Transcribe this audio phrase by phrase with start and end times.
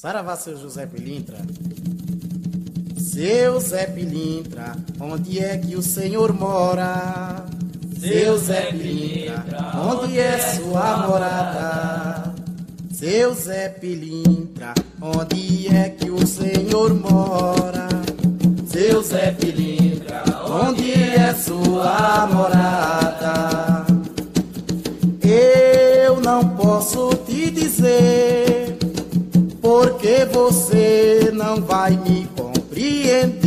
[0.00, 1.36] Saravá, seu José Pilintra.
[2.96, 7.44] Seu Zé Pilintra, onde é que o senhor mora?
[8.00, 12.34] Seu Zé Pilintra, onde é sua morada?
[12.90, 14.72] Seu Zé Pilintra,
[15.02, 17.86] onde é que o senhor mora?
[18.68, 23.84] Seu Zé Pilintra, onde é sua morada?
[25.22, 28.69] Eu não posso te dizer,
[29.70, 33.38] porque você não vai me compreender.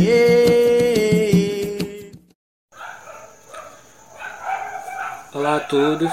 [5.34, 6.10] Olá a todos,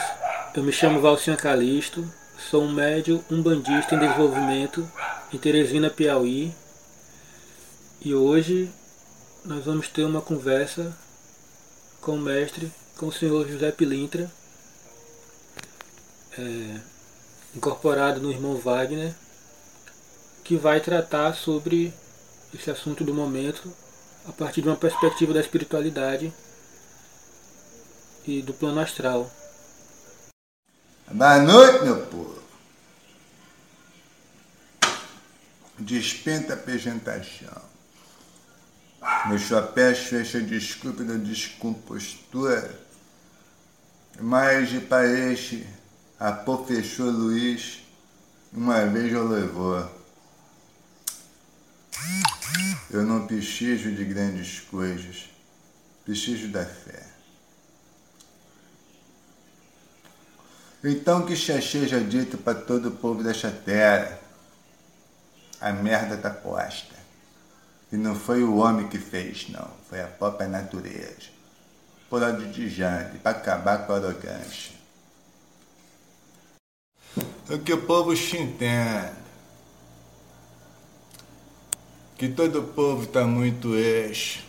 [0.53, 2.05] eu me chamo Valcinha Calisto,
[2.49, 4.85] sou um médio umbandista em desenvolvimento
[5.31, 6.53] em Teresina, Piauí,
[8.03, 8.69] e hoje
[9.45, 10.93] nós vamos ter uma conversa
[12.01, 14.29] com o mestre, com o senhor José Pilintra,
[16.37, 16.81] é,
[17.55, 19.15] incorporado no irmão Wagner,
[20.51, 21.93] que vai tratar sobre
[22.53, 23.73] esse assunto do momento
[24.27, 26.33] a partir de uma perspectiva da espiritualidade
[28.27, 29.31] e do plano astral.
[31.09, 32.43] Boa noite, meu povo.
[35.79, 37.61] Despenta a apresentação.
[39.27, 42.77] Meu chapéu fecha desculpa da descompostura,
[44.19, 45.65] mas de parece
[46.19, 47.79] a professor Luiz
[48.51, 50.00] uma vez eu levou.
[52.91, 55.29] Eu não preciso de grandes coisas,
[56.03, 57.05] preciso da fé.
[60.83, 64.19] Então que já seja dito para todo o povo desta terra,
[65.61, 66.95] a merda tá posta.
[67.91, 69.69] E não foi o homem que fez, não.
[69.89, 71.29] Foi a própria natureza.
[72.09, 74.73] Por onde de jante, para acabar com a arrogância.
[77.49, 79.20] O que o povo se entende.
[82.21, 84.45] Que todo povo está muito eixo.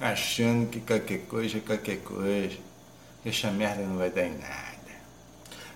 [0.00, 2.56] Achando que qualquer coisa é qualquer coisa.
[3.22, 4.94] Que essa merda não vai dar em nada.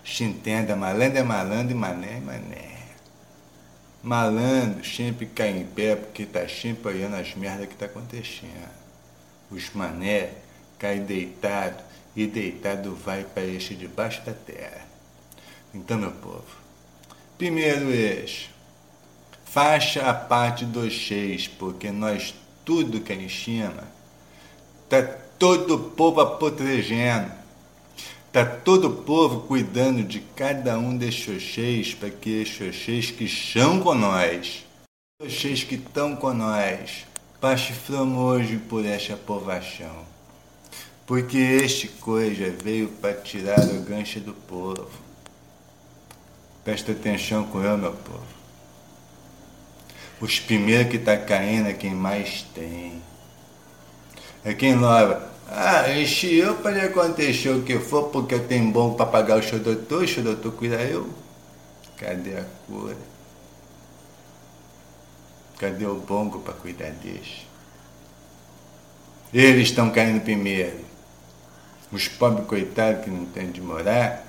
[0.03, 2.79] Se entenda, malandro é malandro e mané é mané.
[4.03, 8.73] Malandro sempre cai em pé porque tá sempre olhando as merdas que tá acontecendo.
[9.51, 10.31] Os mané
[10.79, 11.85] caem deitado
[12.17, 14.87] e deitado vai para este debaixo da terra.
[15.75, 16.47] Então, meu povo,
[17.37, 18.49] primeiro eixo,
[19.53, 23.85] faixa a parte dos seis, porque nós tudo que em cima,
[24.89, 25.03] tá
[25.39, 27.31] todo o povo apotregendo.
[28.27, 33.81] Está todo o povo cuidando de cada um desses xoxês para que esses que estão
[33.81, 34.65] com nós,
[35.21, 37.05] xoxês que estão com nós,
[37.39, 40.07] passe flamojo por esta povação.
[41.05, 44.89] Porque este coisa veio para tirar o gancho do povo.
[46.65, 48.42] Presta atenção com eu, meu povo.
[50.23, 53.03] Os primeiros que está caindo é quem mais tem.
[54.45, 55.29] É quem louva.
[55.49, 59.59] Ah, enche eu para acontecer o que for, porque eu tenho bom para pagar o
[59.59, 61.11] doutor, o doutor cuida eu.
[61.97, 62.97] Cadê a cura?
[65.59, 67.45] Cadê o bongo para cuidar disso?
[69.35, 70.85] Eles estão caindo primeiro.
[71.91, 74.25] Os pobres coitados que não têm de morar,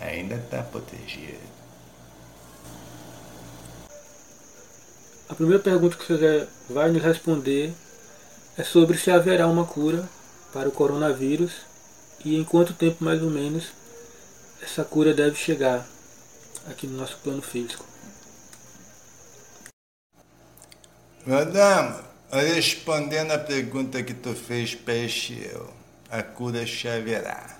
[0.00, 1.55] ainda está protegido.
[5.28, 7.74] A primeira pergunta que José vai nos responder
[8.56, 10.08] é sobre se haverá uma cura
[10.52, 11.52] para o coronavírus
[12.24, 13.64] e em quanto tempo mais ou menos
[14.62, 15.84] essa cura deve chegar
[16.70, 17.84] aqui no nosso plano físico.
[21.26, 25.74] Madame, respondendo a pergunta que tu fez para este eu,
[26.08, 27.56] a cura haverá.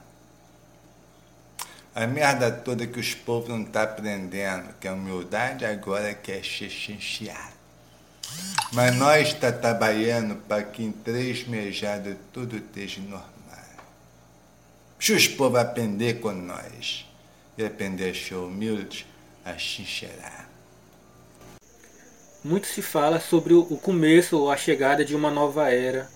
[1.93, 6.45] A merda toda que os povos não estão tá aprendendo, que a humildade agora quer
[6.45, 7.56] xixinchiar.
[8.73, 13.27] Mas nós está trabalhando para que em três mejadas tudo esteja normal.
[14.99, 17.07] Se os povos aprender com nós
[17.57, 19.07] e aprender a ser humilde,
[19.45, 20.47] a xinxerá.
[22.43, 26.09] Muito se fala sobre o começo ou a chegada de uma nova era,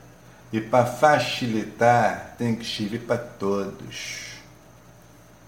[0.53, 4.31] e para facilitar, tem que servir para todos.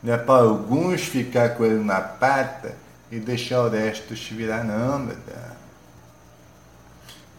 [0.03, 2.77] Não é para alguns ficar com ele na pata
[3.11, 5.63] e deixar o resto virar, não, meu dama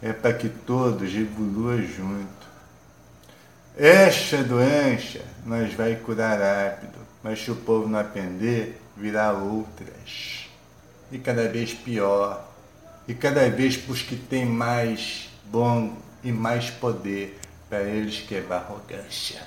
[0.04, 2.44] é para que todos evoluam junto.
[3.78, 10.50] Esta doença nós vai curar rápido, mas se o povo não aprender, virá outras.
[11.10, 12.46] E cada vez pior.
[13.08, 17.40] E cada vez para os que têm mais bom e mais poder,
[17.70, 19.42] para eles quebrar a arrogância.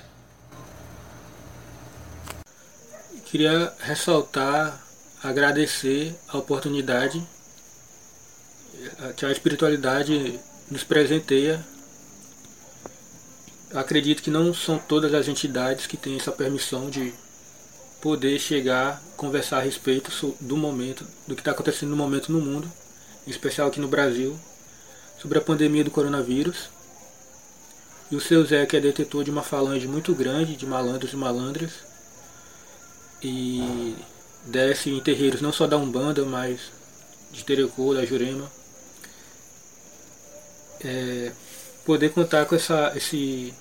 [3.27, 4.81] Queria ressaltar,
[5.23, 7.36] agradecer a oportunidade
[9.17, 10.39] que a espiritualidade
[10.71, 11.65] nos presenteia.
[13.75, 17.13] Acredito que não são todas as entidades que têm essa permissão de
[18.01, 22.71] poder chegar, conversar a respeito do momento, do que está acontecendo no momento no mundo,
[23.27, 24.39] em especial aqui no Brasil,
[25.21, 26.71] sobre a pandemia do coronavírus.
[28.11, 31.17] E o seu Zé, que é detetor de uma falange muito grande de malandros e
[31.17, 31.73] malandras,
[33.21, 33.97] e
[34.45, 36.61] desce em terreiros não só da Umbanda, mas
[37.33, 38.49] de Terecô, da Jurema,
[40.85, 41.33] é,
[41.85, 43.55] poder contar com essa, esse,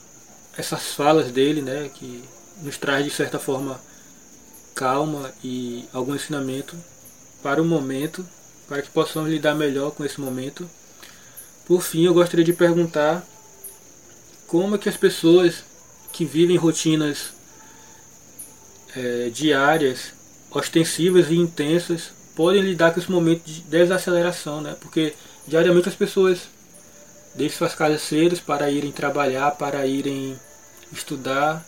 [0.57, 2.23] essas falas dele, né, que
[2.61, 3.79] nos traz de certa forma
[4.73, 6.75] calma e algum ensinamento
[7.41, 8.25] para o momento,
[8.67, 10.69] para que possamos lidar melhor com esse momento.
[11.65, 13.25] Por fim, eu gostaria de perguntar
[14.47, 15.63] como é que as pessoas
[16.11, 17.33] que vivem rotinas
[18.95, 20.13] é, diárias,
[20.51, 24.75] ostensivas e intensas, podem lidar com esse momento de desaceleração, né?
[24.79, 25.13] Porque
[25.47, 26.49] diariamente as pessoas
[27.35, 30.39] deixam suas casas cedo para irem trabalhar, para irem
[30.91, 31.65] estudar.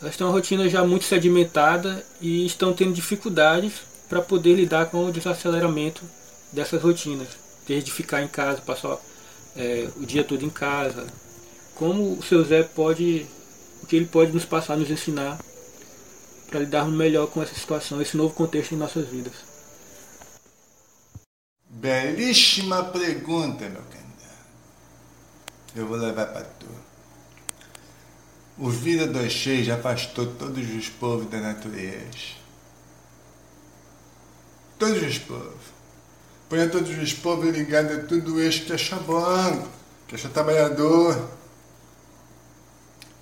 [0.00, 3.74] Elas têm uma rotina já muito sedimentada e estão tendo dificuldades
[4.08, 6.02] para poder lidar com o desaceleramento
[6.52, 7.28] dessas rotinas.
[7.66, 8.98] Desde ficar em casa, passar
[9.54, 11.06] é, o dia todo em casa.
[11.74, 13.26] Como o seu Zé pode,
[13.82, 15.38] o que ele pode nos passar, nos ensinar
[16.48, 19.32] para lidarmos melhor com essa situação, esse novo contexto em nossas vidas.
[21.70, 24.01] Belíssima pergunta, meu querido
[25.74, 26.66] eu vou levar para tu.
[28.58, 32.36] O vida dos cheios afastou todos os povos da natureza.
[34.78, 35.72] Todos os povos.
[36.48, 39.68] Põe todos os povos ligados a tudo isso que é chabongo,
[40.06, 41.30] que é trabalhador.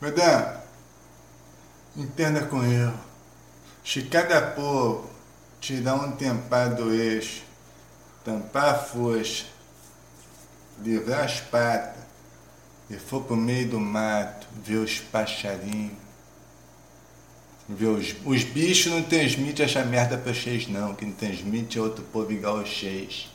[0.01, 0.59] Madame,
[1.97, 2.93] entenda com eu.
[3.85, 5.09] Se cada povo
[5.83, 7.43] dá um tempado do eixo,
[8.25, 9.45] tampar a força,
[10.83, 12.03] livrar as patas,
[12.91, 15.93] e for pro meio do mato, ver os passarinhos,
[17.69, 22.03] ver os, os bichos não transmite essa merda pra vocês não, quem transmite é outro
[22.05, 23.31] povo igual a vocês.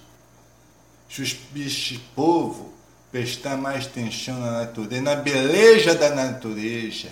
[1.10, 2.74] Se os bichos povo
[3.12, 7.10] prestar mais atenção na natureza, na beleza da natureza,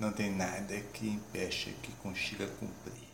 [0.00, 3.06] não tem nada que impeça que consiga cumprir.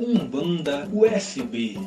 [0.00, 1.78] Umbanda USB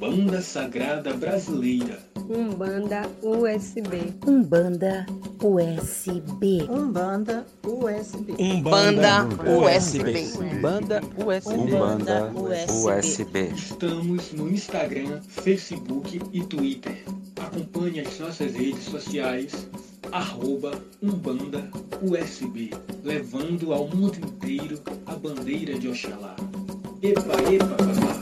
[0.00, 1.98] Umbanda Sagrada Brasileira.
[2.30, 4.14] Umbanda USB.
[4.24, 5.04] Umbanda
[5.42, 6.62] USB.
[6.70, 8.30] Umbanda USB.
[8.38, 10.38] Umbanda USB.
[10.38, 11.50] Umbanda USB.
[11.50, 13.36] Umbanda USB.
[13.52, 16.96] Estamos no Instagram, Facebook e Twitter.
[17.40, 19.68] Acompanhe as nossas redes sociais
[20.12, 21.68] arroba Umbanda
[22.00, 22.70] USB,
[23.02, 26.36] levando ao mundo inteiro a bandeira de Oxalá.
[27.02, 28.17] Epa, epa, papá.